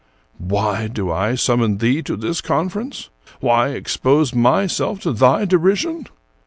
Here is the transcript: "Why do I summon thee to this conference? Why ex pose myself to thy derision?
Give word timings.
"Why 0.39 0.87
do 0.87 1.11
I 1.11 1.35
summon 1.35 1.77
thee 1.77 2.01
to 2.01 2.15
this 2.17 2.41
conference? 2.41 3.11
Why 3.39 3.69
ex 3.75 3.97
pose 3.97 4.33
myself 4.33 4.99
to 5.01 5.11
thy 5.13 5.45
derision? 5.45 6.07